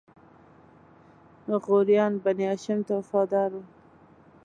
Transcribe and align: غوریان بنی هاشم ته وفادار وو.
غوریان 1.63 2.13
بنی 2.23 2.45
هاشم 2.49 2.79
ته 2.87 2.93
وفادار 2.99 3.49
وو. 3.55 3.63